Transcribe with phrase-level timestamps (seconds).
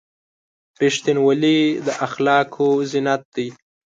[0.81, 3.47] •رښتینولي د اخلاقو زینت دی.